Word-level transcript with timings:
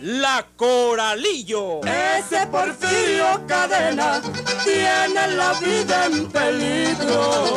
La 0.00 0.44
Coralillo. 0.56 1.80
Ese 1.84 2.46
Porfirio 2.48 3.46
Cadena 3.46 4.20
tiene 4.62 5.28
la 5.34 5.54
vida 5.54 6.06
en 6.06 6.26
peligro. 6.30 7.56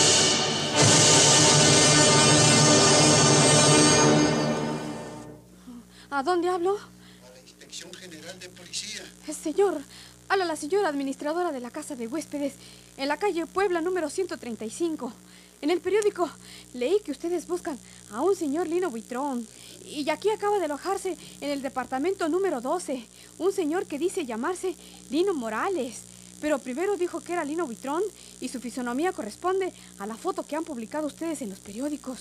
¿A 6.13 6.23
dónde 6.23 6.49
hablo? 6.49 6.77
A 6.77 7.33
la 7.33 7.39
Inspección 7.39 7.93
General 7.93 8.37
de 8.37 8.49
Policía. 8.49 9.01
Señor, 9.31 9.81
habla 10.27 10.43
la 10.43 10.57
señora 10.57 10.89
administradora 10.89 11.53
de 11.53 11.61
la 11.61 11.71
casa 11.71 11.95
de 11.95 12.05
huéspedes 12.05 12.55
en 12.97 13.07
la 13.07 13.15
calle 13.15 13.45
Puebla 13.45 13.79
número 13.79 14.09
135. 14.09 15.13
En 15.61 15.69
el 15.69 15.79
periódico 15.79 16.29
leí 16.73 16.99
que 16.99 17.13
ustedes 17.13 17.47
buscan 17.47 17.79
a 18.11 18.21
un 18.23 18.35
señor 18.35 18.67
Lino 18.67 18.89
Buitrón. 18.89 19.47
Y 19.85 20.09
aquí 20.09 20.29
acaba 20.29 20.59
de 20.59 20.65
alojarse 20.65 21.15
en 21.39 21.49
el 21.49 21.61
departamento 21.61 22.27
número 22.27 22.59
12 22.59 23.05
un 23.37 23.53
señor 23.53 23.85
que 23.85 23.97
dice 23.97 24.25
llamarse 24.25 24.75
Lino 25.09 25.33
Morales. 25.33 26.01
Pero 26.41 26.59
primero 26.59 26.97
dijo 26.97 27.21
que 27.21 27.31
era 27.31 27.45
Lino 27.45 27.65
Buitrón 27.65 28.03
y 28.41 28.49
su 28.49 28.59
fisonomía 28.59 29.13
corresponde 29.13 29.71
a 29.97 30.05
la 30.05 30.17
foto 30.17 30.43
que 30.43 30.57
han 30.57 30.65
publicado 30.65 31.07
ustedes 31.07 31.41
en 31.41 31.51
los 31.51 31.59
periódicos. 31.59 32.19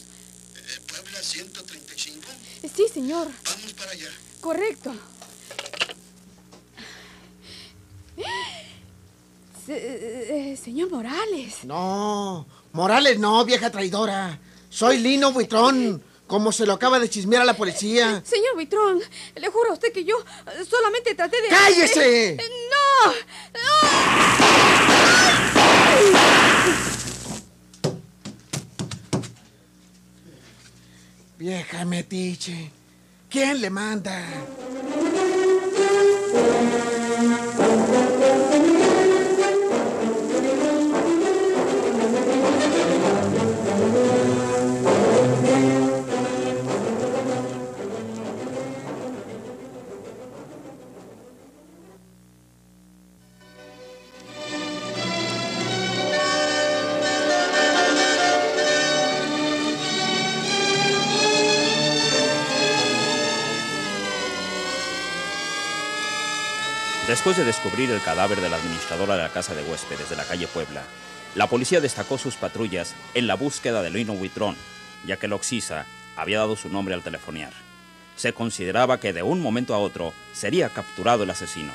Eh, 0.55 0.81
Puebla 0.87 1.21
135. 1.21 1.80
Eh, 2.63 2.71
Sí, 2.75 2.87
señor. 2.93 3.29
Vamos 3.45 3.73
para 3.75 3.91
allá. 3.93 4.09
Correcto. 4.41 4.93
Se- 9.67 10.53
eh, 10.53 10.57
señor 10.57 10.91
Morales. 10.91 11.65
No, 11.65 12.47
Morales 12.73 13.19
no, 13.19 13.45
vieja 13.45 13.71
traidora. 13.71 14.39
Soy 14.69 14.99
Lino 14.99 15.33
Buitrón, 15.33 16.03
como 16.27 16.51
se 16.53 16.67
lo 16.67 16.73
acaba 16.75 16.99
de 16.99 17.09
chismear 17.11 17.43
a 17.43 17.45
la 17.45 17.57
policía. 17.57 18.23
Señor 18.25 18.55
Buitrón, 18.55 19.01
le 19.37 19.49
juro 19.49 19.71
a 19.71 19.75
usted 19.75 19.93
que 19.93 20.05
yo 20.05 20.17
eh, 20.19 20.65
solamente 20.69 21.15
traté 21.15 21.41
de... 21.43 21.49
¡Cállese! 21.49 22.29
Eh, 22.31 22.37
¡No! 22.71 23.13
Vieja 31.41 31.87
metiche. 31.87 32.71
¿Quién 33.31 33.63
le 33.63 33.71
manda? 33.71 34.23
Después 67.21 67.37
de 67.37 67.45
descubrir 67.45 67.91
el 67.91 68.01
cadáver 68.01 68.41
de 68.41 68.49
la 68.49 68.57
administradora 68.57 69.15
de 69.15 69.23
la 69.25 69.29
casa 69.29 69.55
de 69.55 69.63
huéspedes 69.63 70.09
de 70.09 70.17
la 70.17 70.25
calle 70.25 70.47
Puebla, 70.47 70.81
la 71.35 71.49
policía 71.49 71.83
destacó 71.83 72.17
sus 72.17 72.37
patrullas 72.37 72.95
en 73.13 73.27
la 73.27 73.35
búsqueda 73.35 73.83
de 73.83 73.91
Lino 73.91 74.15
Huitrón, 74.15 74.57
ya 75.05 75.19
que 75.19 75.27
el 75.27 75.35
había 76.17 76.39
dado 76.39 76.57
su 76.57 76.71
nombre 76.71 76.95
al 76.95 77.03
telefonear. 77.03 77.53
Se 78.17 78.33
consideraba 78.33 79.01
que 79.01 79.13
de 79.13 79.23
un 79.23 79.43
momento 79.43 79.75
a 79.75 79.79
otro 79.79 80.15
sería 80.33 80.71
capturado 80.71 81.25
el 81.25 81.29
asesino. 81.29 81.75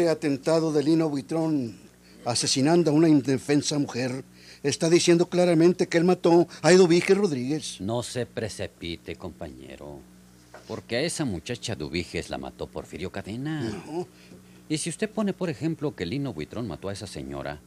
Este 0.00 0.08
atentado 0.08 0.72
de 0.72 0.82
Lino 0.82 1.10
Buitrón 1.10 1.76
asesinando 2.24 2.90
a 2.90 2.94
una 2.94 3.06
indefensa 3.06 3.78
mujer 3.78 4.24
está 4.62 4.88
diciendo 4.88 5.28
claramente 5.28 5.88
que 5.88 5.98
él 5.98 6.04
mató 6.04 6.48
a 6.62 6.72
Eduvige 6.72 7.12
Rodríguez. 7.12 7.82
No 7.82 8.02
se 8.02 8.24
precipite, 8.24 9.16
compañero. 9.16 9.98
Porque 10.66 10.96
a 10.96 11.02
esa 11.02 11.26
muchacha 11.26 11.74
Dubiges 11.74 12.30
la 12.30 12.38
mató 12.38 12.66
Porfirio 12.66 13.12
Cadena. 13.12 13.60
No. 13.60 14.08
Y 14.70 14.78
si 14.78 14.88
usted 14.88 15.10
pone, 15.10 15.34
por 15.34 15.50
ejemplo, 15.50 15.94
que 15.94 16.06
Lino 16.06 16.32
Buitrón 16.32 16.66
mató 16.66 16.88
a 16.88 16.94
esa 16.94 17.06
señora, 17.06 17.60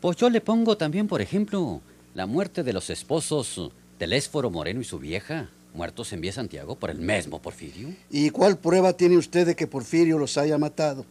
pues 0.00 0.16
yo 0.18 0.30
le 0.30 0.40
pongo 0.40 0.76
también, 0.76 1.08
por 1.08 1.20
ejemplo, 1.20 1.80
la 2.14 2.26
muerte 2.26 2.62
de 2.62 2.74
los 2.74 2.90
esposos 2.90 3.72
Telésforo 3.98 4.50
Moreno 4.50 4.80
y 4.80 4.84
su 4.84 5.00
vieja, 5.00 5.50
muertos 5.74 6.12
en 6.12 6.20
Vía 6.20 6.32
Santiago 6.32 6.76
por 6.76 6.90
el 6.90 7.00
mismo 7.00 7.42
Porfirio. 7.42 7.88
¿Y 8.08 8.30
cuál 8.30 8.56
prueba 8.56 8.92
tiene 8.92 9.16
usted 9.16 9.44
de 9.44 9.56
que 9.56 9.66
Porfirio 9.66 10.16
los 10.16 10.38
haya 10.38 10.58
matado? 10.58 11.04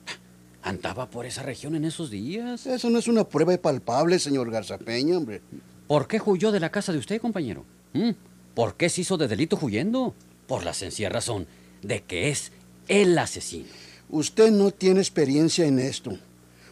Andaba 0.66 1.08
por 1.12 1.28
esa 1.28 1.44
región 1.44 1.76
en 1.76 1.86
esos 1.86 2.10
días. 2.10 2.66
Eso 2.66 2.90
no 2.90 2.98
es 2.98 3.08
una 3.08 3.24
prueba 3.24 3.56
palpable, 3.56 4.18
señor 4.18 4.50
Garzapeña, 4.50 5.16
hombre. 5.16 5.40
¿Por 5.88 6.08
qué 6.08 6.20
huyó 6.26 6.52
de 6.52 6.60
la 6.60 6.72
casa 6.72 6.92
de 6.92 6.98
usted, 6.98 7.22
compañero? 7.22 7.64
¿Mm? 7.94 8.10
¿Por 8.56 8.76
qué 8.76 8.90
se 8.90 9.02
hizo 9.02 9.16
de 9.16 9.28
delito 9.28 9.60
huyendo? 9.62 10.16
Por 10.48 10.66
la 10.66 10.74
sencilla 10.74 11.10
razón 11.10 11.46
de 11.84 12.02
que 12.02 12.30
es 12.30 12.52
el 12.88 13.16
asesino. 13.16 13.68
Usted 14.10 14.50
no 14.50 14.72
tiene 14.72 15.02
experiencia 15.02 15.68
en 15.68 15.78
esto. 15.78 16.18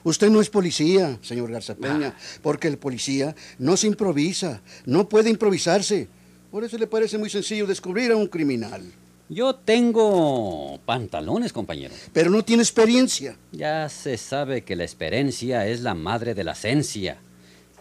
Usted 0.04 0.31
no 0.31 0.42
es 0.42 0.50
policía, 0.50 1.20
señor 1.22 1.52
Garzapeña, 1.52 2.18
porque 2.42 2.70
el 2.70 2.80
policía 2.80 3.36
no 3.60 3.78
se 3.78 3.86
improvisa, 3.86 4.64
no 4.88 5.08
puede 5.08 5.30
improvisarse. 5.30 6.08
Por 6.50 6.64
eso 6.64 6.80
le 6.80 6.88
parece 6.88 7.20
muy 7.20 7.30
sencillo 7.30 7.68
descubrir 7.68 8.12
a 8.12 8.16
un 8.16 8.25
criminal. 8.25 8.92
Yo 9.29 9.56
tengo 9.56 10.79
pantalones, 10.85 11.53
compañero. 11.53 11.94
Pero 12.12 12.30
no 12.30 12.44
tiene 12.44 12.62
experiencia. 12.62 13.36
Ya 13.51 13.89
se 13.89 14.18
sabe 14.18 14.63
que 14.63 14.75
la 14.75 14.83
experiencia 14.83 15.65
es 15.68 15.81
la 15.81 15.94
madre 15.95 16.33
de 16.36 16.44
la 16.44 16.56
ciencia. 16.56 17.18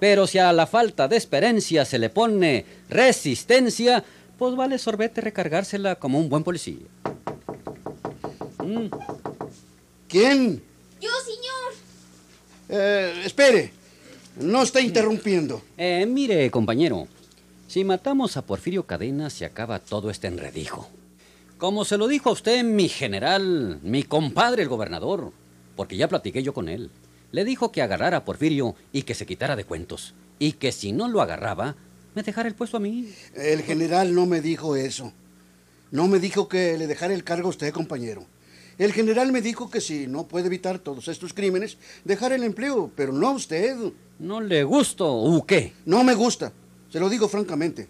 Pero 0.00 0.26
si 0.26 0.38
a 0.38 0.52
la 0.52 0.66
falta 0.66 1.08
de 1.08 1.16
experiencia 1.16 1.84
se 1.84 1.98
le 1.98 2.10
pone 2.10 2.64
resistencia, 2.88 4.02
pues 4.38 4.56
vale 4.56 4.78
sorbete 4.78 5.20
recargársela 5.20 5.96
como 5.96 6.18
un 6.18 6.28
buen 6.28 6.42
policía. 6.42 6.86
Mm, 8.58 8.86
¿Quién? 10.08 10.62
Yo, 11.00 11.10
señor. 11.24 11.72
Eh, 12.68 13.22
espere. 13.24 13.72
No 14.40 14.62
está 14.62 14.80
interrumpiendo. 14.80 15.60
eh, 15.76 16.06
mire, 16.06 16.50
compañero, 16.50 17.06
si 17.68 17.84
matamos 17.84 18.36
a 18.38 18.42
Porfirio 18.46 18.86
Cadena 18.86 19.28
se 19.28 19.44
acaba 19.44 19.78
todo 19.78 20.08
este 20.08 20.28
enredijo. 20.28 20.88
Como 21.62 21.84
se 21.84 21.96
lo 21.96 22.08
dijo 22.08 22.28
a 22.28 22.32
usted 22.32 22.64
mi 22.64 22.88
general, 22.88 23.78
mi 23.84 24.02
compadre 24.02 24.64
el 24.64 24.68
gobernador, 24.68 25.30
porque 25.76 25.96
ya 25.96 26.08
platiqué 26.08 26.42
yo 26.42 26.52
con 26.52 26.68
él. 26.68 26.90
Le 27.30 27.44
dijo 27.44 27.70
que 27.70 27.82
agarrara 27.82 28.16
a 28.16 28.24
Porfirio 28.24 28.74
y 28.92 29.02
que 29.02 29.14
se 29.14 29.26
quitara 29.26 29.54
de 29.54 29.62
cuentos. 29.62 30.12
Y 30.40 30.54
que 30.54 30.72
si 30.72 30.90
no 30.90 31.06
lo 31.06 31.22
agarraba, 31.22 31.76
me 32.16 32.24
dejara 32.24 32.48
el 32.48 32.56
puesto 32.56 32.78
a 32.78 32.80
mí. 32.80 33.14
El 33.36 33.62
general 33.62 34.12
no 34.12 34.26
me 34.26 34.40
dijo 34.40 34.74
eso. 34.74 35.12
No 35.92 36.08
me 36.08 36.18
dijo 36.18 36.48
que 36.48 36.76
le 36.76 36.88
dejara 36.88 37.14
el 37.14 37.22
cargo 37.22 37.46
a 37.46 37.50
usted, 37.50 37.72
compañero. 37.72 38.26
El 38.76 38.92
general 38.92 39.30
me 39.30 39.40
dijo 39.40 39.70
que 39.70 39.80
si 39.80 40.08
no 40.08 40.26
puede 40.26 40.48
evitar 40.48 40.80
todos 40.80 41.06
estos 41.06 41.32
crímenes, 41.32 41.78
dejar 42.02 42.32
el 42.32 42.42
empleo, 42.42 42.90
pero 42.96 43.12
no 43.12 43.28
a 43.28 43.34
usted. 43.34 43.76
¿No 44.18 44.40
le 44.40 44.64
gusto 44.64 45.08
o 45.08 45.46
qué? 45.46 45.74
No 45.86 46.02
me 46.02 46.14
gusta, 46.14 46.52
se 46.90 46.98
lo 46.98 47.08
digo 47.08 47.28
francamente. 47.28 47.86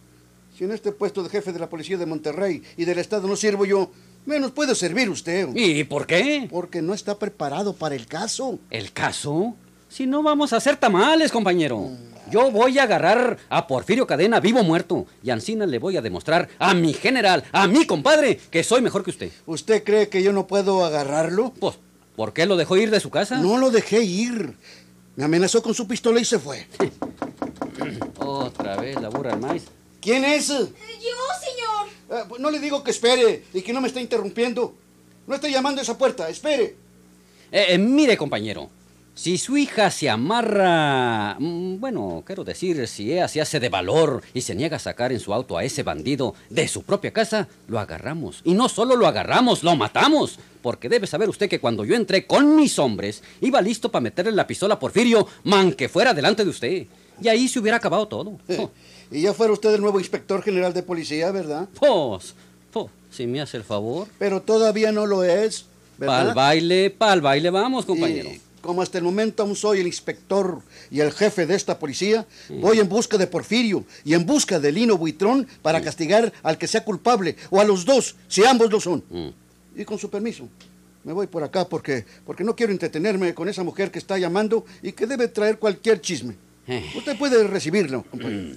Si 0.57 0.65
en 0.65 0.73
este 0.73 0.93
puesto 0.93 1.23
de 1.23 1.31
jefe 1.31 1.53
de 1.53 1.59
la 1.59 1.71
policía 1.71 1.97
de 1.97 2.05
Monterrey 2.05 2.63
y 2.77 2.85
del 2.85 2.99
Estado 2.99 3.27
no 3.27 3.37
sirvo 3.37 3.65
yo, 3.65 3.91
menos 4.27 4.53
puede 4.53 4.75
servir 4.75 5.09
usted. 5.09 5.49
¿Y 5.55 5.85
por 5.85 6.07
qué? 6.07 6.47
Porque 6.51 6.83
no 6.83 6.93
está 6.93 7.19
preparado 7.19 7.73
para 7.75 7.95
el 7.95 8.07
caso. 8.07 8.59
¿El 8.69 8.93
caso? 8.93 9.55
Si 9.89 10.07
no 10.07 10.23
vamos 10.23 10.53
a 10.53 10.59
hacer 10.59 10.77
tamales, 10.77 11.33
compañero. 11.33 11.91
Yo 12.31 12.51
voy 12.51 12.79
a 12.79 12.83
agarrar 12.85 13.39
a 13.49 13.67
Porfirio 13.67 14.07
Cadena 14.07 14.41
vivo 14.41 14.61
o 14.61 14.65
muerto. 14.65 15.07
Y 15.23 15.31
Ancina 15.31 15.65
le 15.67 15.79
voy 15.79 15.97
a 15.97 16.03
demostrar 16.03 16.49
a 16.59 16.75
mi 16.75 16.93
general, 16.93 17.45
a 17.53 17.67
mi 17.67 17.87
compadre, 17.87 18.39
que 18.51 18.63
soy 18.63 18.83
mejor 18.83 19.05
que 19.05 19.11
usted. 19.11 19.33
¿Usted 19.47 19.83
cree 19.85 20.09
que 20.09 20.23
yo 20.23 20.33
no 20.35 20.47
puedo 20.47 20.85
agarrarlo? 20.85 21.53
Pues, 21.59 21.77
¿por 22.15 22.35
qué 22.35 22.45
lo 22.45 22.57
dejó 22.57 22.77
ir 22.77 22.91
de 22.91 23.01
su 23.01 23.11
casa? 23.11 23.39
No 23.39 23.57
lo 23.57 23.71
dejé 23.71 24.03
ir. 24.03 24.55
Me 25.17 25.25
amenazó 25.25 25.63
con 25.63 25.75
su 25.75 25.87
pistola 25.89 26.21
y 26.21 26.25
se 26.25 26.39
fue. 26.39 26.67
Otra 28.17 28.77
vez 28.77 29.01
la 29.01 29.09
burra 29.09 29.33
al 29.33 29.41
maíz. 29.41 29.65
¿Quién 30.03 30.25
es? 30.25 30.49
Yo, 30.49 30.65
señor. 30.67 31.89
Ah, 32.11 32.25
pues 32.29 32.41
no 32.41 32.51
le 32.51 32.59
digo 32.59 32.83
que 32.83 32.91
espere 32.91 33.45
y 33.55 33.63
que 33.63 33.73
no 33.73 33.81
me 33.81 33.87
está 33.87 34.01
interrumpiendo. 34.01 34.75
No 35.29 35.37
estoy 35.37 35.53
llamando 35.53 35.81
a 35.81 35.85
esa 35.85 35.97
puerta, 35.97 36.29
espere. 36.29 36.75
Eh, 37.53 37.67
eh, 37.69 37.79
mire, 37.79 38.17
compañero, 38.17 38.69
si 39.15 39.39
su 39.39 39.57
hija 39.57 39.93
se 39.93 40.11
amarra, 40.11 41.37
mm, 41.39 41.79
bueno, 41.79 42.25
quiero 42.27 42.43
decir, 42.43 42.89
si 42.89 43.13
ella 43.13 43.29
se 43.29 43.41
hace 43.41 43.61
de 43.61 43.69
valor 43.69 44.23
y 44.35 44.41
se 44.41 44.57
niega 44.57 44.77
a 44.77 44.81
sacar 44.81 45.13
en 45.13 45.21
su 45.21 45.33
auto 45.33 45.57
a 45.57 45.63
ese 45.63 45.85
bandido 45.85 46.35
de 46.51 46.67
su 46.67 46.83
propia 46.83 47.13
casa, 47.13 47.47
lo 47.69 47.79
agarramos. 47.79 48.41
Y 48.43 48.55
no 48.55 48.69
solo 48.69 48.97
lo 48.97 49.07
agarramos, 49.07 49.63
lo 49.63 49.77
matamos. 49.77 50.41
Porque 50.63 50.89
debe 50.89 51.07
saber 51.07 51.29
usted 51.29 51.49
que 51.49 51.61
cuando 51.61 51.85
yo 51.85 51.95
entré 51.95 52.27
con 52.27 52.57
mis 52.57 52.77
hombres, 52.81 53.23
iba 53.41 53.63
listo 53.63 53.93
para 53.93 54.03
meterle 54.03 54.33
la 54.33 54.49
pistola 54.49 54.75
a 54.75 54.79
Porfirio, 54.81 55.29
man 55.45 55.73
que 55.73 55.89
fuera 55.89 56.13
delante 56.13 56.43
de 56.43 56.51
usted. 56.51 56.87
Y 57.21 57.29
ahí 57.29 57.49
se 57.49 57.59
hubiera 57.59 57.77
acabado 57.77 58.07
todo. 58.09 58.39
Oh, 58.59 58.71
Y 59.11 59.23
ya 59.23 59.35
fuera 59.35 59.53
usted 59.53 59.75
el 59.75 59.81
nuevo 59.81 59.99
inspector 59.99 60.43
general 60.43 60.73
de 60.73 60.83
policía, 60.83 61.31
¿verdad? 61.31 61.69
Pues, 61.79 62.35
pues, 62.73 62.87
si 63.11 63.27
me 63.27 63.41
hace 63.41 63.59
el 63.59 63.65
favor. 63.65 64.09
Pero 64.19 64.41
todavía 64.41 64.91
no 64.93 65.07
lo 65.07 65.23
es, 65.25 65.67
Pa'l 65.99 66.09
¿verdad? 66.09 66.35
baile, 66.35 66.91
pa'l 66.91 67.21
baile 67.21 67.51
vamos, 67.51 67.85
compañero. 67.85 68.31
Y 68.31 68.41
como 68.63 68.81
hasta 68.81 68.97
el 68.97 69.05
momento 69.05 69.43
aún 69.43 69.57
soy 69.57 69.81
el 69.81 69.87
inspector 69.87 70.61
y 70.91 71.01
el 71.01 71.13
jefe 71.13 71.47
de 71.47 71.55
esta 71.55 71.79
policía, 71.79 72.25
voy 72.49 72.79
en 72.79 72.89
busca 72.89 73.19
de 73.19 73.27
Porfirio 73.27 73.85
y 74.05 74.15
en 74.15 74.25
busca 74.25 74.59
de 74.59 74.73
Lino 74.73 74.97
Buitrón 74.97 75.47
para 75.61 75.81
castigar 75.83 76.33
al 76.43 76.57
que 76.57 76.69
sea 76.69 76.85
culpable 76.85 77.37
o 77.51 77.61
a 77.61 77.65
los 77.65 77.85
dos, 77.85 78.15
si 78.29 78.45
ambos 78.45 78.71
lo 78.71 78.81
son. 78.81 79.03
Mm. 79.11 79.81
Y 79.81 79.85
con 79.85 79.99
su 79.99 80.09
permiso, 80.09 80.49
me 81.05 81.13
voy 81.13 81.27
por 81.27 81.43
acá 81.43 81.69
porque, 81.69 82.07
porque 82.25 82.45
no 82.45 82.55
quiero 82.55 82.73
entretenerme 82.73 83.35
con 83.35 83.49
esa 83.49 83.63
mujer 83.65 83.91
que 83.91 83.99
está 83.99 84.17
llamando 84.17 84.65
y 84.83 84.93
que 84.93 85.07
debe 85.07 85.29
traer 85.29 85.59
cualquier 85.59 86.01
chisme. 86.01 86.37
Eh. 86.67 86.93
Usted 86.97 87.19
puede 87.19 87.47
recibirlo, 87.47 88.05
compañero. 88.05 88.57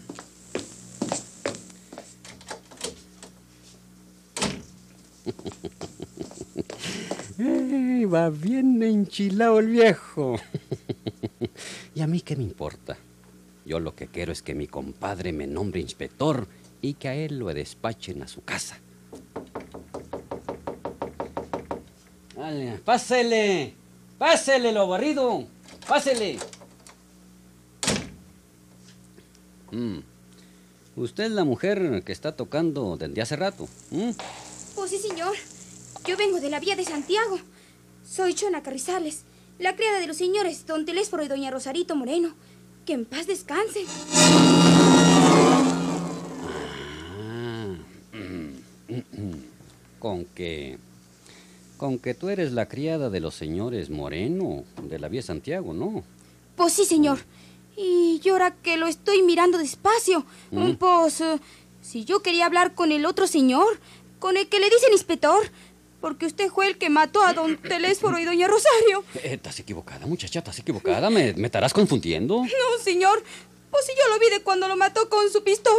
Ey, 7.38 8.06
va 8.06 8.30
bien 8.30 8.82
enchilado 8.84 9.60
el 9.60 9.68
viejo. 9.68 10.40
¿Y 11.96 12.02
a 12.02 12.08
mí 12.08 12.22
qué 12.22 12.36
me 12.36 12.44
importa? 12.44 12.98
Yo 13.66 13.80
lo 13.80 13.96
que 13.96 14.08
quiero 14.08 14.32
es 14.32 14.42
que 14.44 14.54
mi 14.54 14.68
compadre 14.68 15.34
me 15.34 15.48
nombre 15.48 15.82
inspector 15.82 16.48
y 16.82 16.94
que 16.94 17.08
a 17.10 17.16
él 17.16 17.40
lo 17.40 17.48
despachen 17.54 18.22
a 18.22 18.28
su 18.28 18.44
casa. 18.44 18.80
Vale, 22.38 22.80
pásele, 22.86 23.74
pásele 24.20 24.72
lo 24.72 24.88
barrido, 24.88 25.48
pásele. 25.88 26.38
Mm. 29.76 30.00
Usted 30.96 31.26
es 31.26 31.32
la 31.32 31.44
mujer 31.44 32.02
que 32.06 32.14
está 32.14 32.36
tocando 32.36 32.96
desde 32.96 33.22
hace 33.22 33.36
rato. 33.36 33.68
¿m? 33.92 34.16
Pues 34.76 34.92
sí, 34.92 34.98
señor. 34.98 35.36
Yo 36.08 36.16
vengo 36.16 36.40
de 36.40 36.50
la 36.50 36.62
vía 36.62 36.78
de 36.78 36.86
Santiago. 36.86 37.38
Soy 38.08 38.34
Chona 38.34 38.64
Carrizales, 38.64 39.24
la 39.60 39.76
criada 39.76 40.00
de 40.00 40.08
los 40.08 40.16
señores 40.16 40.66
Don 40.66 40.86
Telésforo 40.86 41.24
y 41.24 41.28
Doña 41.28 41.52
Rosarito 41.52 41.96
Moreno. 41.96 42.34
Que 42.86 42.94
en 42.94 43.04
paz 43.04 43.28
descansen. 43.28 43.86
Ah, 47.20 47.76
mm, 48.14 48.94
mm, 48.94 48.98
mm. 48.98 49.44
Con 50.00 50.26
que. 50.26 50.78
Con 51.78 52.00
que 52.00 52.14
tú 52.14 52.30
eres 52.30 52.54
la 52.54 52.70
criada 52.70 53.10
de 53.10 53.20
los 53.20 53.36
señores 53.36 53.90
Moreno, 53.90 54.64
de 54.82 55.00
la 55.00 55.10
vía 55.10 55.22
Santiago, 55.22 55.74
¿no? 55.74 56.06
Pues 56.56 56.72
sí, 56.72 56.86
señor. 56.86 57.20
Y 57.78 58.20
yo 58.20 58.34
ahora 58.34 58.52
que 58.52 58.78
lo 58.78 58.88
estoy 58.88 59.22
mirando 59.22 59.58
despacio, 59.58 60.26
¿Mm? 60.52 60.74
pues 60.74 61.22
eh, 61.22 61.40
si 61.82 62.06
yo 62.06 62.22
quería 62.22 62.46
hablar 62.46 62.74
con 62.74 62.92
el 62.92 63.06
otro 63.06 63.28
señor, 63.28 63.80
con 64.20 64.38
el 64.38 64.48
que 64.48 64.60
le 64.60 64.70
dicen 64.70 64.94
inspector, 64.94 65.50
porque 66.00 66.26
usted 66.26 66.50
fue 66.50 66.68
el 66.68 66.78
que 66.78 66.90
mató 66.90 67.22
a 67.24 67.34
don 67.34 67.58
Telésforo 67.62 68.18
y 68.20 68.26
doña 68.26 68.48
Rosario. 68.48 69.04
Eh, 69.16 69.34
estás 69.34 69.60
equivocada, 69.60 70.06
muchacha, 70.06 70.40
estás 70.40 70.60
equivocada. 70.60 71.10
¿Me, 71.10 71.34
me 71.34 71.48
estarás 71.48 71.74
confundiendo? 71.74 72.38
No, 72.44 72.84
señor. 72.84 73.24
Pues 73.72 73.86
si 73.86 73.92
yo 73.92 74.14
lo 74.14 74.20
vi 74.20 74.30
de 74.30 74.42
cuando 74.42 74.68
lo 74.70 74.78
mató 74.78 75.10
con 75.10 75.30
su 75.30 75.44
pistola. 75.44 75.76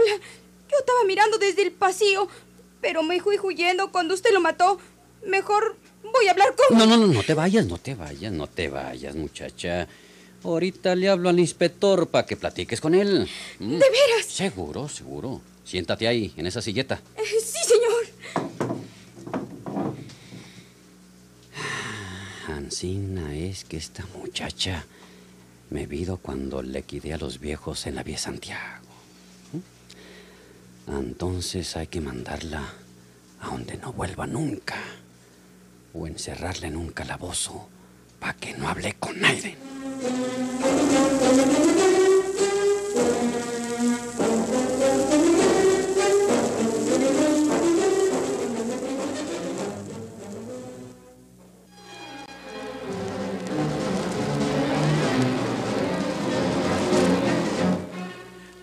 Yo 0.70 0.78
estaba 0.78 1.04
mirando 1.06 1.38
desde 1.38 1.62
el 1.62 1.72
pasillo, 1.72 2.28
pero 2.81 3.02
me 3.02 3.20
fui 3.20 3.38
huyendo 3.38 3.90
cuando 3.90 4.14
usted 4.14 4.32
lo 4.32 4.40
mató. 4.40 4.78
Mejor 5.25 5.76
voy 6.12 6.26
a 6.28 6.32
hablar 6.32 6.54
con... 6.54 6.76
No, 6.76 6.84
no, 6.87 6.96
no, 6.98 7.06
no 7.06 7.22
te 7.22 7.34
vayas, 7.34 7.66
no 7.66 7.78
te 7.78 7.94
vayas, 7.94 8.32
no 8.32 8.46
te 8.48 8.69
vayas, 8.69 9.14
muchacha. 9.14 9.88
Ahorita 10.44 10.94
le 10.94 11.09
hablo 11.09 11.29
al 11.29 11.41
inspector 11.41 12.09
para 12.09 12.27
que 12.27 12.37
platiques 12.37 12.81
con 12.81 12.94
él. 12.94 13.29
¿Mm? 13.59 13.71
¿De 13.71 13.79
veras? 13.79 14.27
Seguro, 14.29 14.88
seguro. 14.88 15.41
Siéntate 15.65 16.06
ahí, 16.06 16.33
en 16.37 16.47
esa 16.47 16.62
silleta. 16.62 17.00
Eh, 17.17 17.23
sí, 17.41 17.59
señor. 17.67 18.06
Ancina 22.49 23.35
es 23.35 23.65
que 23.65 23.77
esta 23.77 24.06
muchacha 24.17 24.87
me 25.71 25.87
vido 25.87 26.19
cuando 26.19 26.62
le 26.62 26.82
quité 26.82 27.12
a 27.12 27.19
los 27.19 27.41
viejos 27.41 27.87
en 27.87 27.97
la 27.97 28.05
vía 28.05 28.19
Santiago. 28.19 28.87
¿Mm? 30.87 30.97
Entonces 30.99 31.77
hay 31.77 31.89
que 31.89 32.00
mandarla 32.00 32.65
a 33.41 33.49
donde 33.49 33.77
no 33.79 33.93
vuelva 33.93 34.27
nunca. 34.27 34.77
O 35.93 36.06
encerrarla 36.06 36.69
en 36.69 36.77
un 36.77 36.91
calabozo 36.91 37.69
que 38.35 38.55
no 38.55 38.69
hable 38.69 38.95
con 38.95 39.21
nadie. 39.21 39.56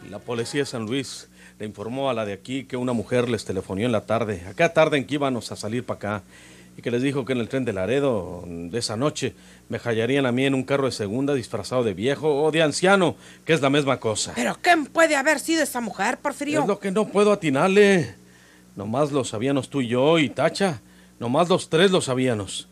La 0.09 0.19
policía 0.19 0.61
de 0.61 0.65
San 0.65 0.85
Luis 0.85 1.29
le 1.59 1.65
informó 1.65 2.09
a 2.09 2.13
la 2.13 2.25
de 2.25 2.33
aquí 2.33 2.65
que 2.65 2.77
una 2.77 2.93
mujer 2.93 3.29
les 3.29 3.45
telefonió 3.45 3.85
en 3.85 3.91
la 3.91 4.05
tarde, 4.05 4.43
acá 4.47 4.73
tarde 4.73 4.97
en 4.97 5.05
que 5.05 5.15
íbamos 5.15 5.51
a 5.51 5.55
salir 5.55 5.85
para 5.85 5.97
acá, 5.97 6.23
y 6.77 6.81
que 6.81 6.89
les 6.91 7.01
dijo 7.01 7.23
que 7.25 7.33
en 7.33 7.39
el 7.39 7.49
tren 7.49 7.65
de 7.65 7.73
Laredo 7.73 8.43
de 8.47 8.77
esa 8.79 8.95
noche 8.97 9.35
me 9.69 9.77
hallarían 9.77 10.25
a 10.25 10.31
mí 10.31 10.45
en 10.45 10.53
un 10.55 10.63
carro 10.63 10.85
de 10.85 10.91
segunda 10.91 11.33
disfrazado 11.33 11.83
de 11.83 11.93
viejo 11.93 12.41
o 12.43 12.51
de 12.51 12.61
anciano, 12.63 13.15
que 13.45 13.53
es 13.53 13.61
la 13.61 13.69
misma 13.69 13.99
cosa. 13.99 14.33
¿Pero 14.35 14.57
quién 14.61 14.85
puede 14.87 15.15
haber 15.15 15.39
sido 15.39 15.61
esa 15.63 15.81
mujer, 15.81 16.17
Porfirio? 16.17 16.61
Es 16.61 16.67
lo 16.67 16.79
que 16.79 16.91
no 16.91 17.07
puedo 17.07 17.31
atinarle. 17.31 18.15
Nomás 18.75 19.11
lo 19.11 19.23
sabíamos 19.23 19.69
tú 19.69 19.81
y 19.81 19.87
yo 19.89 20.17
y 20.17 20.29
Tacha. 20.29 20.81
Nomás 21.19 21.47
los 21.49 21.69
tres 21.69 21.91
lo 21.91 22.01
sabíamos. 22.01 22.67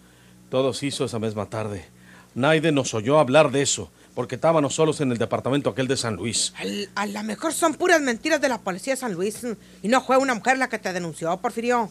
Todos 0.50 0.82
hizo 0.84 1.06
esa 1.06 1.20
misma 1.20 1.46
tarde. 1.46 1.86
Nadie 2.34 2.72
nos 2.72 2.94
oyó 2.94 3.20
hablar 3.20 3.52
de 3.52 3.62
eso, 3.62 3.92
porque 4.16 4.36
estábamos 4.36 4.74
solos 4.74 5.00
en 5.02 5.12
el 5.12 5.18
departamento 5.18 5.70
aquel 5.70 5.88
de 5.88 5.96
San 5.98 6.16
Luis. 6.16 6.54
Al- 6.58 6.90
a 6.96 7.06
lo 7.06 7.24
mejor 7.24 7.54
son 7.54 7.76
puras 7.76 8.02
mentiras 8.02 8.42
de 8.42 8.50
la 8.50 8.58
policía 8.58 8.94
de 8.94 8.98
San 9.00 9.14
Luis. 9.14 9.46
Y 9.84 9.88
no 9.90 10.02
fue 10.02 10.18
una 10.18 10.34
mujer 10.34 10.58
la 10.58 10.68
que 10.70 10.80
te 10.80 10.92
denunció, 10.92 11.38
Porfirio. 11.38 11.90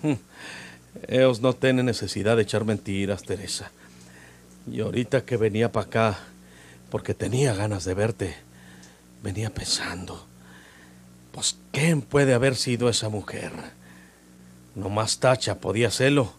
Ellos 1.09 1.41
no 1.41 1.53
tienen 1.53 1.87
necesidad 1.87 2.37
de 2.37 2.43
echar 2.43 2.65
mentiras, 2.65 3.23
Teresa. 3.23 3.71
Y 4.71 4.81
ahorita 4.81 5.25
que 5.25 5.37
venía 5.37 5.73
para 5.73 5.87
acá, 5.87 6.19
porque 6.91 7.15
tenía 7.15 7.55
ganas 7.55 7.85
de 7.85 7.95
verte, 7.95 8.37
venía 9.23 9.51
pensando, 9.51 10.27
pues, 11.33 11.57
¿quién 11.73 12.03
puede 12.03 12.35
haber 12.35 12.57
sido 12.57 12.89
esa 12.89 13.09
mujer? 13.09 13.53
Nomás 14.75 15.19
Tacha 15.19 15.57
podía 15.57 15.89
hacerlo, 15.89 16.33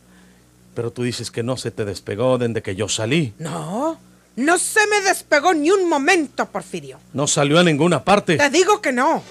pero 0.76 0.92
tú 0.92 1.04
dices 1.04 1.32
que 1.32 1.44
no 1.44 1.58
se 1.58 1.72
te 1.72 1.86
despegó 1.86 2.38
desde 2.38 2.62
que 2.62 2.76
yo 2.76 2.88
salí. 2.88 3.34
No, 3.40 3.98
no 4.36 4.58
se 4.58 4.86
me 4.88 5.02
despegó 5.02 5.54
ni 5.54 5.72
un 5.72 5.90
momento, 5.90 6.46
Porfirio. 6.46 7.00
No 7.14 7.28
salió 7.28 7.60
a 7.60 7.64
ninguna 7.64 8.04
parte. 8.04 8.38
Te 8.38 8.50
digo 8.50 8.82
que 8.82 8.92
no. 8.92 9.24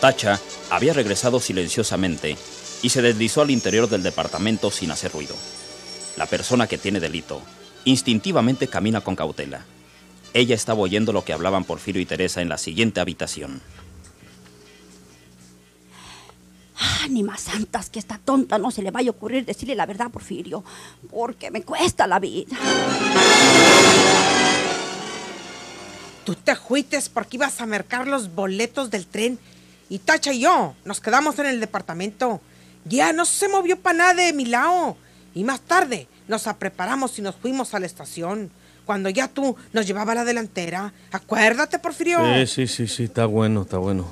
Tacha 0.00 0.40
había 0.70 0.94
regresado 0.94 1.40
silenciosamente 1.40 2.36
y 2.82 2.88
se 2.88 3.02
deslizó 3.02 3.42
al 3.42 3.50
interior 3.50 3.88
del 3.88 4.02
departamento 4.02 4.70
sin 4.70 4.90
hacer 4.90 5.12
ruido. 5.12 5.36
La 6.16 6.26
persona 6.26 6.66
que 6.66 6.78
tiene 6.78 7.00
delito 7.00 7.42
instintivamente 7.84 8.68
camina 8.68 9.00
con 9.00 9.16
cautela. 9.16 9.64
Ella 10.32 10.54
estaba 10.54 10.80
oyendo 10.80 11.12
lo 11.12 11.24
que 11.24 11.32
hablaban 11.32 11.64
Porfirio 11.64 12.00
y 12.00 12.06
Teresa 12.06 12.40
en 12.40 12.48
la 12.48 12.58
siguiente 12.58 13.00
habitación. 13.00 13.60
Ánimas 17.02 17.40
santas, 17.40 17.90
que 17.90 17.98
esta 17.98 18.18
tonta 18.18 18.58
no 18.58 18.70
se 18.70 18.82
le 18.82 18.90
vaya 18.90 19.08
a 19.08 19.12
ocurrir 19.12 19.44
decirle 19.44 19.74
la 19.74 19.86
verdad, 19.86 20.10
Porfirio, 20.10 20.64
porque 21.10 21.50
me 21.50 21.62
cuesta 21.62 22.06
la 22.06 22.18
vida. 22.20 22.56
Tú 26.24 26.34
te 26.34 26.54
juites 26.54 27.08
porque 27.08 27.36
ibas 27.36 27.60
a 27.60 27.66
mercar 27.66 28.06
los 28.06 28.34
boletos 28.34 28.90
del 28.90 29.06
tren 29.06 29.38
y 29.90 29.98
Tacha 29.98 30.32
y 30.32 30.40
yo 30.40 30.74
nos 30.84 31.00
quedamos 31.00 31.38
en 31.40 31.46
el 31.46 31.60
departamento. 31.60 32.40
Ya 32.86 33.12
no 33.12 33.26
se 33.26 33.48
movió 33.48 33.78
para 33.78 33.98
nada 33.98 34.14
de 34.14 34.32
mi 34.32 34.46
lado. 34.46 34.96
Y 35.34 35.44
más 35.44 35.60
tarde 35.60 36.06
nos 36.28 36.44
preparamos 36.58 37.18
y 37.18 37.22
nos 37.22 37.34
fuimos 37.34 37.74
a 37.74 37.80
la 37.80 37.86
estación. 37.86 38.50
Cuando 38.86 39.10
ya 39.10 39.28
tú 39.28 39.56
nos 39.72 39.86
llevabas 39.86 40.14
la 40.14 40.24
delantera. 40.24 40.92
Acuérdate, 41.10 41.78
Porfirio. 41.78 42.20
Sí, 42.34 42.46
sí, 42.46 42.66
sí, 42.66 42.86
sí, 42.86 43.04
está 43.04 43.26
bueno, 43.26 43.62
está 43.62 43.78
bueno. 43.78 44.06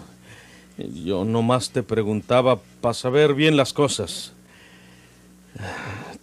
Yo 0.76 1.24
nomás 1.24 1.70
te 1.70 1.82
preguntaba 1.82 2.60
para 2.80 2.94
saber 2.94 3.34
bien 3.34 3.56
las 3.56 3.72
cosas. 3.72 4.32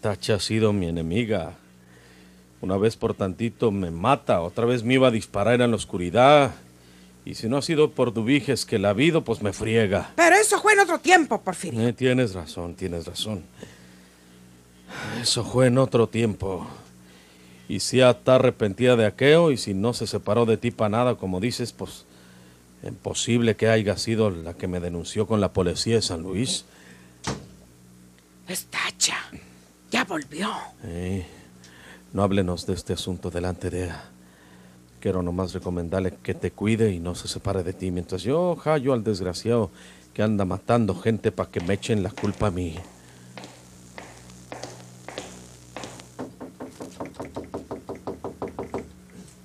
Tacha 0.02 0.36
ha 0.36 0.40
sido 0.40 0.74
mi 0.74 0.88
enemiga. 0.88 1.54
Una 2.62 2.78
vez 2.78 2.96
por 2.98 3.14
tantito 3.14 3.72
me 3.72 3.92
mata, 3.92 4.42
otra 4.42 4.66
vez 4.66 4.84
me 4.84 4.96
iba 4.96 5.08
a 5.08 5.12
disparar 5.12 5.62
en 5.62 5.72
la 5.72 5.76
oscuridad. 5.76 6.52
Y 7.26 7.34
si 7.34 7.50
no 7.50 7.58
ha 7.58 7.62
sido 7.64 7.92
por 7.92 8.14
Dubiges 8.14 8.66
que 8.66 8.78
la 8.78 8.90
ha 8.90 8.92
habido, 8.92 9.24
pues 9.24 9.42
me 9.42 9.52
friega. 9.52 10.12
Pero 10.16 10.36
eso 10.36 10.62
fue 10.62 10.74
en 10.74 10.80
otro 10.80 11.00
tiempo, 11.00 11.42
Porfirio. 11.42 11.88
Eh, 11.88 11.92
tienes 11.92 12.36
razón, 12.36 12.76
tienes 12.76 13.08
razón. 13.08 13.44
Eso 15.20 15.44
fue 15.44 15.68
en 15.68 15.80
otro 15.80 16.08
tiempo. 16.08 16.68
Y 17.68 17.80
si 17.80 18.00
está 18.00 18.36
arrepentida 18.36 18.96
de 18.96 19.08
aquello 19.08 19.50
y 19.50 19.58
si 19.58 19.74
no 19.74 19.94
se 19.94 20.06
separó 20.06 20.46
de 20.46 20.58
ti 20.58 20.70
para 20.70 20.90
nada, 20.90 21.16
como 21.16 21.40
dices, 21.40 21.74
pues 21.74 22.06
imposible 22.84 23.56
que 23.56 23.70
haya 23.70 23.98
sido 23.98 24.30
la 24.30 24.54
que 24.54 24.68
me 24.68 24.80
denunció 24.80 25.26
con 25.26 25.42
la 25.42 25.52
policía 25.52 25.96
de 25.96 26.02
San 26.04 26.22
Luis. 26.22 26.66
Es 28.48 28.66
Tacha. 28.66 29.18
Ya 29.90 30.04
volvió. 30.04 30.52
Eh, 30.84 31.26
no 32.14 32.22
háblenos 32.22 32.68
de 32.68 32.74
este 32.74 32.94
asunto 32.94 33.32
delante 33.32 33.72
de 33.72 33.86
ella. 33.86 34.04
Quiero 35.06 35.22
nomás 35.22 35.54
recomendarle 35.54 36.18
que 36.24 36.34
te 36.34 36.50
cuide 36.50 36.92
y 36.92 37.00
no 37.00 37.14
se 37.14 37.28
separe 37.28 37.62
de 37.62 37.74
ti, 37.74 37.92
mientras 37.92 38.24
yo 38.24 38.58
hallo 38.66 38.92
al 38.92 39.04
desgraciado 39.04 39.70
que 40.16 40.24
anda 40.24 40.46
matando 40.46 40.96
gente 40.96 41.32
para 41.32 41.52
que 41.52 41.60
me 41.60 41.76
echen 41.76 42.02
la 42.02 42.10
culpa 42.10 42.48
a 42.48 42.50
mí. 42.50 42.74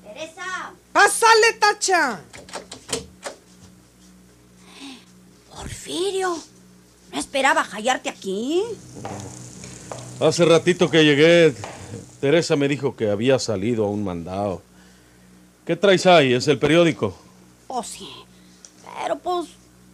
Teresa, 0.02 0.72
¡Pásale, 0.94 1.52
Tacha! 1.60 2.20
Porfirio, 5.54 6.38
no 7.12 7.18
esperaba 7.18 7.64
hallarte 7.64 8.08
aquí. 8.08 8.62
Hace 10.20 10.46
ratito 10.46 10.90
que 10.90 11.04
llegué, 11.04 11.52
Teresa 12.22 12.56
me 12.56 12.66
dijo 12.66 12.96
que 12.96 13.10
había 13.10 13.38
salido 13.38 13.84
a 13.84 13.90
un 13.90 14.04
mandado. 14.04 14.69
¿Qué 15.64 15.76
traes 15.76 16.06
ahí? 16.06 16.32
¿Es 16.32 16.48
el 16.48 16.58
periódico? 16.58 17.16
Oh, 17.68 17.82
sí. 17.82 18.08
Pero 19.02 19.16
pues, 19.18 19.48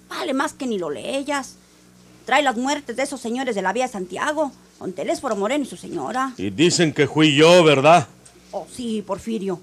vale 0.08 0.32
más 0.32 0.52
que 0.52 0.66
ni 0.66 0.78
lo 0.78 0.90
leas. 0.90 1.56
Trae 2.24 2.42
las 2.42 2.56
muertes 2.56 2.96
de 2.96 3.02
esos 3.02 3.20
señores 3.20 3.54
de 3.54 3.62
la 3.62 3.72
vía 3.72 3.86
de 3.86 3.92
Santiago, 3.92 4.52
con 4.78 4.92
Telésforo 4.92 5.36
Moreno 5.36 5.64
y 5.64 5.68
su 5.68 5.76
señora. 5.76 6.32
Y 6.36 6.50
dicen 6.50 6.92
que 6.92 7.06
fui 7.06 7.36
yo, 7.36 7.62
¿verdad? 7.62 8.08
Oh, 8.52 8.66
sí, 8.72 9.02
Porfirio. 9.06 9.60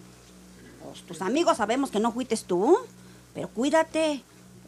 Pues 0.83 1.01
tus 1.01 1.21
amigos 1.21 1.57
sabemos 1.57 1.89
que 1.89 1.99
no 1.99 2.11
fuites 2.11 2.43
tú, 2.43 2.77
pero 3.33 3.47
cuídate, 3.47 4.21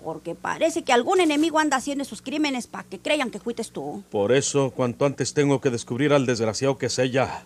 porque 0.03 0.35
parece 0.35 0.83
que 0.83 0.93
algún 0.93 1.21
enemigo 1.21 1.59
anda 1.59 1.77
haciendo 1.77 2.03
sus 2.03 2.21
crímenes 2.21 2.67
para 2.67 2.83
que 2.83 2.99
crean 2.99 3.31
que 3.31 3.39
fuites 3.39 3.71
tú. 3.71 4.03
Por 4.09 4.31
eso, 4.31 4.71
cuanto 4.71 5.05
antes 5.05 5.33
tengo 5.33 5.61
que 5.61 5.69
descubrir 5.69 6.13
al 6.13 6.25
desgraciado 6.25 6.77
que 6.77 6.87
es 6.87 6.99
ella. 6.99 7.43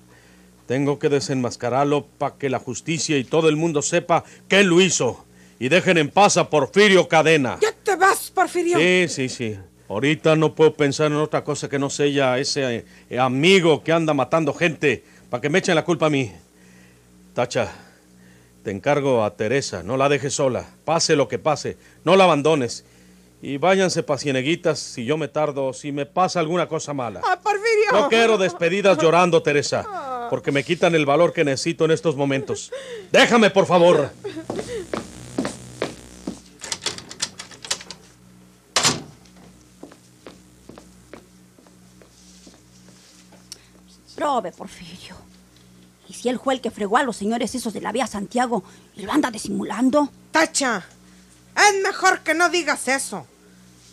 Tengo 0.69 0.99
que 0.99 1.09
desenmascararlo 1.09 2.05
para 2.05 2.35
que 2.35 2.47
la 2.47 2.59
justicia 2.59 3.17
y 3.17 3.23
todo 3.23 3.49
el 3.49 3.55
mundo 3.55 3.81
sepa 3.81 4.23
que 4.47 4.59
él 4.59 4.67
lo 4.67 4.81
hizo. 4.81 5.25
Y 5.59 5.67
dejen 5.67 5.97
en 5.97 6.11
paz 6.11 6.37
a 6.37 6.51
Porfirio 6.51 7.07
Cadena. 7.07 7.57
¿Ya 7.59 7.71
te 7.71 7.95
vas, 7.95 8.29
Porfirio? 8.29 8.77
Sí, 8.77 9.07
sí, 9.07 9.29
sí. 9.29 9.57
Ahorita 9.87 10.35
no 10.35 10.53
puedo 10.53 10.75
pensar 10.75 11.07
en 11.07 11.17
otra 11.17 11.43
cosa 11.43 11.69
que 11.69 11.79
no 11.79 11.89
sea 11.89 12.37
ese 12.37 12.85
eh, 13.09 13.17
amigo 13.17 13.83
que 13.83 13.91
anda 13.91 14.13
matando 14.13 14.53
gente 14.53 15.03
para 15.31 15.41
que 15.41 15.49
me 15.49 15.57
echen 15.57 15.73
la 15.73 15.83
culpa 15.83 16.05
a 16.05 16.11
mí. 16.11 16.31
Tacha, 17.33 17.71
te 18.63 18.69
encargo 18.69 19.23
a 19.23 19.35
Teresa, 19.35 19.81
no 19.81 19.97
la 19.97 20.07
dejes 20.07 20.35
sola. 20.35 20.67
Pase 20.85 21.15
lo 21.15 21.27
que 21.27 21.39
pase, 21.39 21.77
no 22.03 22.15
la 22.15 22.25
abandones. 22.25 22.85
Y 23.41 23.57
váyanse 23.57 24.03
pa' 24.03 24.19
Cieneguitas 24.19 24.77
si 24.77 25.03
yo 25.03 25.17
me 25.17 25.29
tardo, 25.29 25.73
si 25.73 25.91
me 25.91 26.05
pasa 26.05 26.39
alguna 26.39 26.67
cosa 26.67 26.93
mala. 26.93 27.21
¡Ah, 27.23 27.39
Porfirio! 27.41 27.91
No 27.91 28.07
quiero 28.07 28.37
despedidas 28.37 28.99
llorando, 28.99 29.41
Teresa, 29.41 29.83
porque 30.29 30.51
me 30.51 30.63
quitan 30.63 30.95
el 30.95 31.05
valor 31.05 31.33
que 31.33 31.43
necesito 31.43 31.85
en 31.85 31.91
estos 31.91 32.15
momentos. 32.15 32.71
Déjame, 33.11 33.49
por 33.49 33.65
favor. 33.65 34.11
Prove, 44.15 44.51
Porfirio. 44.51 45.15
¿Y 46.09 46.13
si 46.13 46.27
él 46.27 46.39
fue 46.43 46.53
el 46.53 46.61
que 46.61 46.71
fregó 46.71 46.97
a 46.97 47.03
los 47.03 47.15
señores 47.15 47.55
esos 47.55 47.71
de 47.71 47.79
la 47.81 47.91
vía 47.91 48.05
Santiago 48.05 48.63
y 48.95 49.03
lo 49.03 49.13
anda 49.13 49.31
disimulando? 49.31 50.09
Tacha, 50.31 50.85
es 51.55 51.81
mejor 51.81 52.19
que 52.21 52.33
no 52.33 52.49
digas 52.49 52.87
eso. 52.87 53.25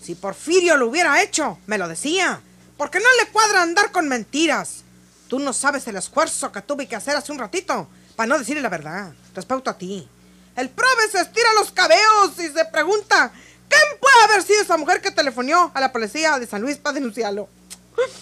Si 0.02 0.14
Porfirio 0.14 0.76
lo 0.76 0.88
hubiera 0.88 1.23
hecho, 1.23 1.59
me 1.66 1.78
lo 1.78 1.88
decía. 1.88 2.40
Porque 2.76 2.99
no 2.99 3.07
le 3.21 3.31
cuadra 3.31 3.62
andar 3.62 3.93
con 3.93 4.09
mentiras. 4.09 4.85
Tú 5.28 5.38
no 5.38 5.52
sabes 5.52 5.87
el 5.88 5.97
esfuerzo 5.97 6.52
que 6.52 6.62
tuve 6.62 6.87
que 6.87 6.97
hacer 6.97 7.16
hace 7.16 7.33
un 7.33 7.38
ratito 7.38 7.88
para 8.14 8.28
no 8.28 8.38
decirle 8.38 8.62
la 8.62 8.68
verdad 8.68 9.12
respecto 9.35 9.71
a 9.71 9.76
ti. 9.78 10.09
El 10.54 10.71
prove 10.71 11.11
se 11.11 11.21
estira 11.21 11.52
los 11.54 11.71
cabellos 11.73 12.33
y 12.38 12.49
se 12.49 12.64
pregunta, 12.66 13.30
¿quién 13.68 14.00
puede 14.00 14.25
haber 14.25 14.42
sido 14.42 14.62
esa 14.62 14.76
mujer 14.76 15.00
que 15.00 15.11
telefonió 15.11 15.71
a 15.75 15.80
la 15.80 15.92
policía 15.92 16.38
de 16.38 16.47
San 16.47 16.62
Luis 16.62 16.78
para 16.78 16.95
denunciarlo? 16.95 17.49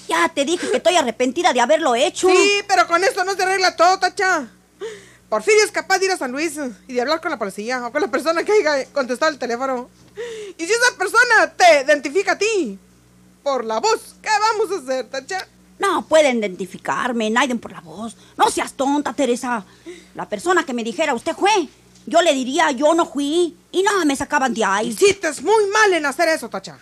Ya 0.08 0.28
te 0.28 0.44
dije 0.44 0.70
que 0.70 0.78
estoy 0.78 0.96
arrepentida 0.96 1.52
de 1.52 1.60
haberlo 1.60 1.94
hecho. 1.94 2.28
Sí, 2.28 2.62
pero 2.66 2.86
con 2.86 3.02
esto 3.04 3.24
no 3.24 3.34
se 3.34 3.42
arregla 3.42 3.76
todo, 3.76 3.98
Tacha. 3.98 4.48
Porfirio 5.28 5.64
es 5.64 5.72
capaz 5.72 5.98
de 5.98 6.06
ir 6.06 6.12
a 6.12 6.16
San 6.16 6.32
Luis 6.32 6.58
y 6.86 6.94
de 6.94 7.00
hablar 7.00 7.20
con 7.20 7.30
la 7.30 7.38
policía 7.38 7.86
o 7.86 7.92
con 7.92 8.00
la 8.00 8.08
persona 8.08 8.44
que 8.44 8.52
haya 8.52 8.86
contestado 8.92 9.32
el 9.32 9.38
teléfono. 9.38 9.90
Y 10.56 10.64
si 10.64 10.72
esa 10.72 10.96
persona 10.96 11.52
te 11.56 11.82
identifica 11.82 12.32
a 12.32 12.38
ti 12.38 12.78
por 13.42 13.64
la 13.64 13.80
voz, 13.80 14.14
¿qué 14.22 14.28
vamos 14.28 14.70
a 14.70 14.82
hacer, 14.82 15.10
Tacha? 15.10 15.48
No 15.78 16.06
pueden 16.06 16.38
identificarme, 16.38 17.30
Naiden 17.30 17.58
por 17.58 17.72
la 17.72 17.80
voz. 17.80 18.16
No 18.36 18.50
seas 18.50 18.72
tonta, 18.74 19.12
Teresa. 19.12 19.64
La 20.14 20.28
persona 20.28 20.64
que 20.64 20.72
me 20.72 20.84
dijera 20.84 21.14
usted 21.14 21.34
fue, 21.34 21.68
yo 22.06 22.22
le 22.22 22.32
diría 22.32 22.70
yo 22.70 22.94
no 22.94 23.06
fui 23.06 23.56
y 23.72 23.82
nada 23.82 24.04
me 24.04 24.16
sacaban 24.16 24.54
de 24.54 24.64
ahí. 24.64 24.88
Hiciste 24.88 25.30
muy 25.42 25.66
mal 25.66 25.92
en 25.92 26.06
hacer 26.06 26.28
eso, 26.28 26.48
Tacha. 26.48 26.78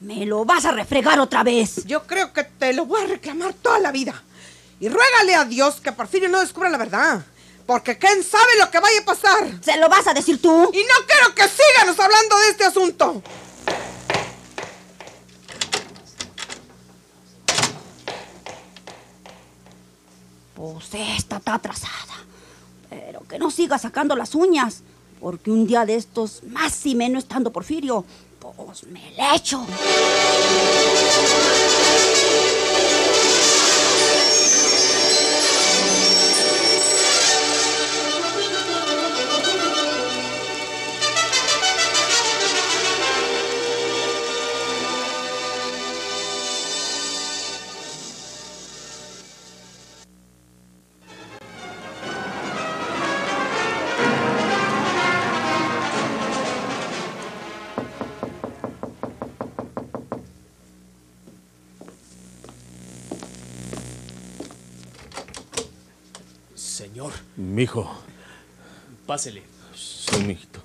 Me 0.00 0.26
lo 0.26 0.44
vas 0.44 0.64
a 0.64 0.72
refregar 0.72 1.18
otra 1.20 1.42
vez. 1.42 1.84
Yo 1.84 2.06
creo 2.06 2.32
que 2.32 2.44
te 2.44 2.72
lo 2.72 2.86
voy 2.86 3.02
a 3.02 3.06
reclamar 3.06 3.54
toda 3.54 3.78
la 3.78 3.92
vida. 3.92 4.22
Y 4.80 4.88
ruégale 4.88 5.34
a 5.34 5.44
Dios 5.44 5.80
que 5.80 5.92
Porfirio 5.92 6.28
no 6.28 6.40
descubra 6.40 6.70
la 6.70 6.78
verdad. 6.78 7.24
Porque 7.66 7.98
quién 7.98 8.22
sabe 8.24 8.58
lo 8.58 8.70
que 8.70 8.80
vaya 8.80 9.00
a 9.00 9.04
pasar. 9.04 9.58
¿Se 9.62 9.76
lo 9.76 9.88
vas 9.88 10.06
a 10.06 10.14
decir 10.14 10.40
tú? 10.40 10.70
Y 10.72 10.78
no 10.78 11.06
quiero 11.06 11.34
que 11.34 11.42
siganos 11.48 11.98
hablando 12.00 12.38
de 12.38 12.48
este 12.48 12.64
asunto. 12.64 13.22
Pues 20.60 20.92
esta 20.92 21.38
está 21.38 21.54
atrasada. 21.54 22.16
Pero 22.90 23.22
que 23.26 23.38
no 23.38 23.50
siga 23.50 23.78
sacando 23.78 24.14
las 24.14 24.34
uñas. 24.34 24.82
Porque 25.18 25.50
un 25.50 25.66
día 25.66 25.86
de 25.86 25.94
estos, 25.94 26.42
más 26.44 26.84
y 26.84 26.94
menos 26.94 27.22
estando 27.22 27.50
Porfirio, 27.50 28.04
pues 28.38 28.84
me 28.84 29.10
le 29.12 29.36
echo. 29.36 29.64
Señor. 67.00 67.12
Mijo. 67.36 67.90
Pásele. 69.06 69.42
Sí, 69.74 70.22
mijito. 70.24 70.60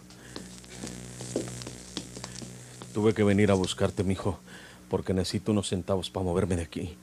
Tuve 2.93 3.13
que 3.13 3.23
venir 3.23 3.51
a 3.51 3.53
buscarte, 3.53 4.03
mijo, 4.03 4.39
porque 4.89 5.13
necesito 5.13 5.51
unos 5.51 5.69
centavos 5.69 6.09
para 6.09 6.25
moverme 6.25 6.55
de 6.55 6.63
aquí. 6.63 6.97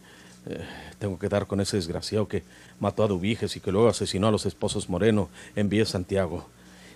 Eh, 0.47 0.65
tengo 0.99 1.19
que 1.19 1.29
dar 1.29 1.47
con 1.47 1.61
ese 1.61 1.77
desgraciado 1.77 2.27
que 2.27 2.43
mató 2.81 3.05
a 3.05 3.09
Dubiges 3.09 3.57
y 3.57 3.61
que 3.61 3.71
luego 3.73 3.89
asesinó 3.89 4.29
a 4.29 4.31
los 4.31 4.47
esposos 4.47 4.89
Moreno 4.89 5.29
en 5.57 5.69
Vía 5.69 5.85
Santiago. 5.85 6.47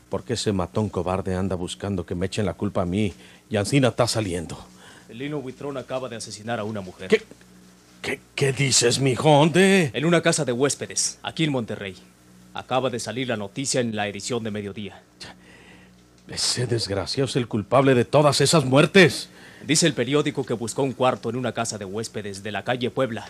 Porque 0.09 0.35
ese 0.35 0.53
matón 0.53 0.89
cobarde 0.89 1.35
anda 1.35 1.57
buscando 1.57 2.07
que 2.07 2.15
me 2.15 2.27
echen 2.27 2.47
la 2.47 2.55
culpa 2.55 2.83
a 2.83 2.87
mí 2.87 3.13
y 3.51 3.57
Ancina 3.57 3.89
está 3.89 4.07
saliendo. 4.07 4.57
El 5.09 5.19
Lino 5.19 5.39
Huitrón 5.39 5.77
acaba 5.77 6.09
de 6.09 6.17
asesinar 6.17 6.59
a 6.59 6.65
una 6.65 6.81
mujer. 6.81 7.09
¿Qué? 7.09 7.23
¿Qué, 8.03 8.21
qué 8.35 8.53
dices, 8.53 9.01
mijo? 9.01 9.29
¿Dónde? 9.31 9.91
En 9.93 10.05
una 10.05 10.23
casa 10.23 10.45
de 10.45 10.53
huéspedes, 10.53 11.19
aquí 11.23 11.45
en 11.45 11.51
Monterrey. 11.51 11.97
Acaba 12.57 12.89
de 12.89 12.99
salir 12.99 13.29
la 13.29 13.37
noticia 13.37 13.83
en 13.83 13.95
la 13.95 14.09
edición 14.09 14.43
de 14.43 14.51
mediodía. 14.51 15.03
Ese 16.27 16.67
desgraciado 16.67 17.27
es 17.27 17.37
el 17.37 17.49
culpable 17.49 17.95
de 17.95 18.07
todas 18.07 18.41
esas 18.41 18.65
muertes. 18.65 19.29
Dice 19.67 19.87
el 19.87 19.93
periódico 19.93 20.47
que 20.47 20.55
buscó 20.55 20.83
un 20.83 20.95
cuarto 20.95 21.29
en 21.29 21.37
una 21.37 21.53
casa 21.53 21.77
de 21.77 21.85
huéspedes 21.85 22.43
de 22.43 22.53
la 22.53 22.65
calle 22.65 22.89
Puebla. 22.89 23.29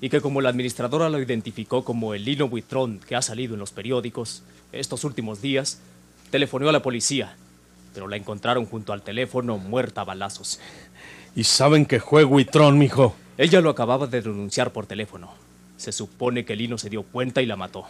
Y 0.00 0.08
que 0.08 0.22
como 0.22 0.40
la 0.40 0.48
administradora 0.48 1.10
lo 1.10 1.20
identificó 1.20 1.84
como 1.84 2.14
el 2.14 2.24
Lino 2.24 2.48
Buitrón 2.48 3.00
que 3.06 3.16
ha 3.16 3.20
salido 3.20 3.52
en 3.52 3.60
los 3.60 3.70
periódicos 3.70 4.42
estos 4.72 5.04
últimos 5.04 5.42
días, 5.42 5.80
telefonó 6.30 6.70
a 6.70 6.72
la 6.72 6.80
policía, 6.80 7.36
pero 7.92 8.08
la 8.08 8.16
encontraron 8.16 8.64
junto 8.64 8.94
al 8.94 9.02
teléfono 9.02 9.58
muerta 9.58 10.00
a 10.00 10.04
balazos. 10.04 10.58
¿Y 11.36 11.44
saben 11.44 11.84
que 11.84 12.00
fue 12.00 12.24
Buitrón, 12.24 12.78
mijo? 12.78 13.14
Ella 13.36 13.60
lo 13.60 13.68
acababa 13.68 14.06
de 14.06 14.22
denunciar 14.22 14.72
por 14.72 14.86
teléfono. 14.86 15.41
Se 15.82 15.90
supone 15.90 16.44
que 16.44 16.54
Lino 16.54 16.78
se 16.78 16.88
dio 16.88 17.02
cuenta 17.02 17.42
y 17.42 17.46
la 17.46 17.56
mató. 17.56 17.84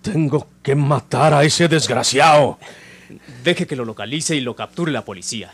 Tengo 0.00 0.48
que 0.62 0.74
matar 0.74 1.34
a 1.34 1.44
ese 1.44 1.68
desgraciado. 1.68 2.58
Deje 3.44 3.66
que 3.66 3.76
lo 3.76 3.84
localice 3.84 4.36
y 4.36 4.40
lo 4.40 4.56
capture 4.56 4.90
la 4.90 5.04
policía. 5.04 5.52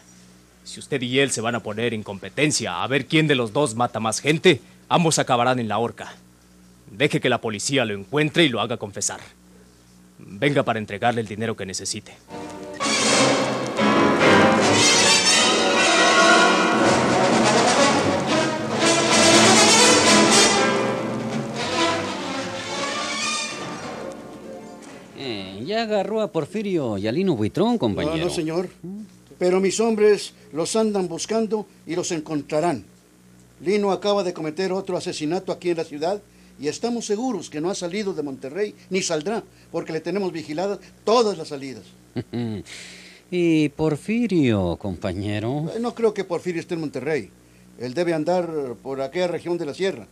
Si 0.63 0.79
usted 0.79 1.03
y 1.03 1.19
él 1.19 1.33
se 1.33 1.41
van 1.41 1.57
a 1.57 1.63
poner 1.65 1.93
en 1.93 2.05
competencia 2.05 2.85
a 2.85 2.87
ver 2.87 3.07
quién 3.07 3.27
de 3.27 3.35
los 3.35 3.53
dos 3.53 3.75
mata 3.75 3.99
más 3.99 4.21
gente, 4.21 4.61
ambos 4.89 5.19
acabarán 5.19 5.59
en 5.59 5.67
la 5.67 5.79
horca. 5.79 6.15
Deje 6.89 7.21
que 7.21 7.29
la 7.29 7.41
policía 7.41 7.85
lo 7.85 7.95
encuentre 7.95 8.45
y 8.45 8.49
lo 8.49 8.61
haga 8.61 8.77
confesar. 8.77 9.19
Venga 10.21 10.63
para 10.63 10.79
entregarle 10.79 11.21
el 11.21 11.27
dinero 11.27 11.57
que 11.57 11.67
necesite. 11.67 12.15
Ya 25.65 25.83
agarró 25.83 26.21
a 26.21 26.31
Porfirio 26.33 26.99
y 26.99 27.07
a 27.07 27.13
Lino 27.13 27.37
Buitrón, 27.37 27.79
compañero. 27.79 28.17
No, 28.17 28.25
no, 28.25 28.31
señor. 28.31 28.69
Pero 29.39 29.61
mis 29.61 29.79
hombres 29.81 30.35
los 30.53 30.75
andan 30.77 31.09
buscando 31.09 31.67
y 31.87 31.95
los 31.95 32.11
encontrarán. 32.13 32.85
Lino 33.65 33.93
acaba 33.93 34.25
de 34.25 34.33
cometer 34.33 34.73
otro 34.73 34.97
asesinato 34.97 35.53
aquí 35.53 35.71
en 35.71 35.77
la 35.77 35.85
ciudad 35.85 36.21
y 36.61 36.69
estamos 36.69 37.07
seguros 37.07 37.51
que 37.51 37.61
no 37.61 37.71
ha 37.71 37.75
salido 37.75 38.13
de 38.15 38.23
Monterrey 38.23 38.75
ni 38.91 39.03
saldrá, 39.03 39.43
porque 39.71 39.93
le 39.93 40.01
tenemos 40.01 40.33
vigiladas 40.33 40.79
todas 41.05 41.39
las 41.39 41.49
salidas. 41.49 41.85
y 43.31 43.69
Porfirio, 43.71 44.77
compañero. 44.77 45.71
Eh, 45.75 45.81
No 45.81 45.95
creo 45.95 46.15
que 46.15 46.25
Porfirio 46.25 46.61
esté 46.61 46.75
en 46.75 46.81
Monterrey. 46.81 47.31
Él 47.79 47.95
debe 47.95 48.13
andar 48.15 48.75
por 48.83 49.01
aquella 49.01 49.29
región 49.29 49.57
de 49.57 49.67
la 49.67 49.75
sierra. 49.75 50.07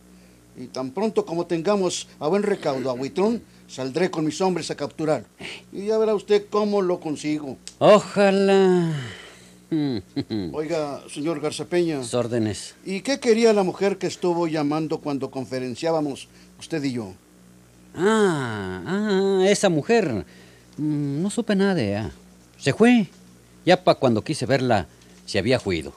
Y 0.57 0.67
tan 0.67 0.91
pronto 0.91 1.25
como 1.25 1.45
tengamos 1.45 2.07
a 2.19 2.27
buen 2.27 2.43
recaudo 2.43 2.89
a 2.89 2.93
Huitrón, 2.93 3.41
saldré 3.67 4.09
con 4.09 4.25
mis 4.25 4.39
hombres 4.41 4.71
a 4.71 4.75
capturar. 4.75 5.25
Y 5.71 5.87
ya 5.87 5.97
verá 5.97 6.15
usted 6.15 6.45
cómo 6.49 6.81
lo 6.81 6.99
consigo. 6.99 7.57
Ojalá. 7.79 8.93
Oiga, 10.53 11.01
señor 11.13 11.41
Garzapeña. 11.41 12.01
Sus 12.01 12.13
órdenes. 12.13 12.75
¿Y 12.85 13.01
qué 13.01 13.19
quería 13.19 13.51
la 13.53 13.63
mujer 13.63 13.97
que 13.97 14.07
estuvo 14.07 14.47
llamando 14.47 14.99
cuando 14.99 15.29
conferenciábamos 15.29 16.27
usted 16.59 16.83
y 16.83 16.93
yo? 16.93 17.13
Ah, 17.95 18.81
ah, 18.85 19.45
esa 19.47 19.69
mujer. 19.69 20.25
Mm, 20.77 21.21
No 21.21 21.29
supe 21.29 21.55
nada 21.55 21.75
de 21.75 21.89
ella. 21.89 22.11
Se 22.57 22.73
fue. 22.73 23.07
Ya 23.65 23.83
para 23.83 23.99
cuando 23.99 24.23
quise 24.23 24.45
verla, 24.45 24.87
se 25.25 25.37
había 25.39 25.59
huido. 25.63 25.91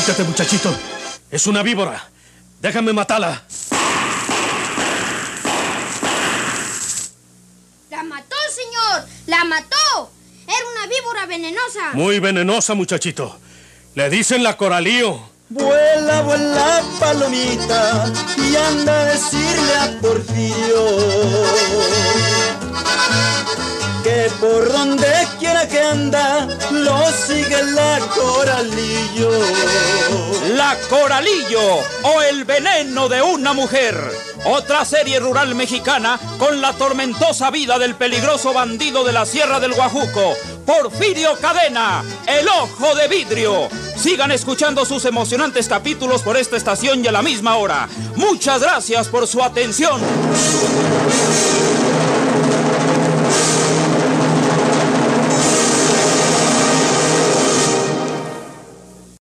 Muchachito. 0.00 0.74
Es 1.30 1.46
una 1.46 1.62
víbora. 1.62 2.08
Déjame 2.62 2.94
matarla. 2.94 3.42
¡La 7.90 8.02
mató, 8.04 8.36
señor! 8.50 9.06
¡La 9.26 9.44
mató! 9.44 10.10
Era 10.46 10.56
una 10.72 10.86
víbora 10.86 11.26
venenosa. 11.26 11.92
Muy 11.92 12.18
venenosa, 12.18 12.72
muchachito. 12.74 13.38
Le 13.94 14.08
dicen 14.08 14.42
la 14.42 14.56
coralío. 14.56 15.20
Vuela, 15.50 16.22
vuela, 16.22 16.82
palomita, 16.98 18.10
y 18.38 18.56
anda 18.56 19.00
a 19.00 19.04
decirle 19.04 19.74
a 19.76 20.00
Porfirio 20.00 21.10
por 24.40 24.70
donde 24.70 25.06
quiera 25.38 25.66
que 25.66 25.80
anda, 25.80 26.46
lo 26.70 27.06
sigue 27.12 27.62
la 27.62 27.98
coralillo. 28.14 29.30
La 30.56 30.76
Coralillo 30.88 31.78
o 32.02 32.22
el 32.22 32.44
veneno 32.44 33.08
de 33.08 33.22
una 33.22 33.52
mujer. 33.52 33.96
Otra 34.44 34.84
serie 34.84 35.20
rural 35.20 35.54
mexicana 35.54 36.18
con 36.38 36.60
la 36.60 36.72
tormentosa 36.72 37.50
vida 37.50 37.78
del 37.78 37.94
peligroso 37.94 38.52
bandido 38.52 39.04
de 39.04 39.12
la 39.12 39.26
Sierra 39.26 39.60
del 39.60 39.74
Guajuco, 39.74 40.34
Porfirio 40.66 41.36
Cadena, 41.40 42.02
el 42.26 42.48
ojo 42.48 42.94
de 42.94 43.08
vidrio. 43.08 43.68
Sigan 43.96 44.32
escuchando 44.32 44.84
sus 44.84 45.04
emocionantes 45.04 45.68
capítulos 45.68 46.22
por 46.22 46.36
esta 46.36 46.56
estación 46.56 47.04
y 47.04 47.08
a 47.08 47.12
la 47.12 47.22
misma 47.22 47.56
hora. 47.56 47.88
Muchas 48.16 48.62
gracias 48.62 49.08
por 49.08 49.26
su 49.26 49.42
atención. 49.42 50.00